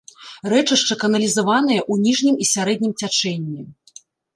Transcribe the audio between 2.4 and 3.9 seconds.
і сярэднім цячэнні.